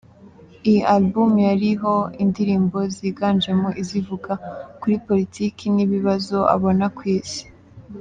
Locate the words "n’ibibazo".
5.75-6.37